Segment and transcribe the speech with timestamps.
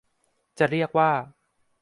[0.57, 1.11] จะเรียกว่า